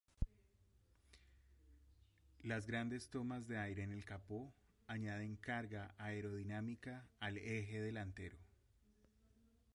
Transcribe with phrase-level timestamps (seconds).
[2.41, 4.51] Las grandes tomas de aire en el capó
[4.87, 8.39] añaden carga aerodinámica al eje delantero.